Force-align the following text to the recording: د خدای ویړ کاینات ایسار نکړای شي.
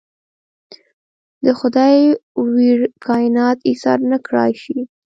د 1.45 1.47
خدای 1.59 1.97
ویړ 2.53 2.79
کاینات 3.05 3.57
ایسار 3.69 3.99
نکړای 4.13 4.51
شي. 4.61 4.77